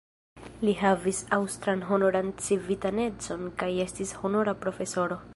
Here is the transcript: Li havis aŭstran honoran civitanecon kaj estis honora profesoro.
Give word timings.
Li 0.67 0.71
havis 0.77 1.17
aŭstran 1.37 1.83
honoran 1.89 2.31
civitanecon 2.45 3.45
kaj 3.63 3.69
estis 3.85 4.15
honora 4.23 4.57
profesoro. 4.65 5.19